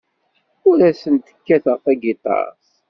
Ur 0.69 0.77
asent-kkateɣ 0.89 1.77
tagiṭart. 1.85 2.61